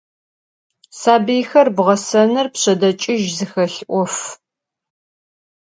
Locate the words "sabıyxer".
0.99-1.67